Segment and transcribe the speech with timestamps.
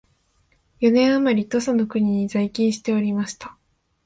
[0.79, 3.55] 四年あまり土佐の国に在勤しておりました